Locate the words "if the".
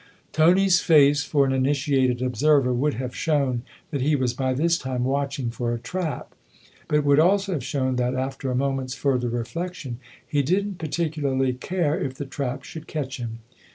12.01-12.25